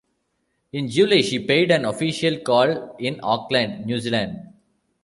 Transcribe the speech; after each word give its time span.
In 0.73 0.87
July 0.89 1.21
she 1.21 1.37
paid 1.37 1.69
an 1.69 1.85
official 1.85 2.39
call 2.39 2.95
in 2.97 3.19
Auckland, 3.21 3.85
New 3.85 3.99
Zealand. 3.99 4.51